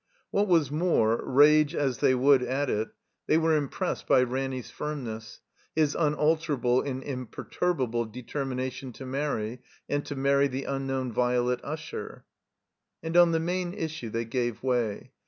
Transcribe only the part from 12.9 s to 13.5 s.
And on the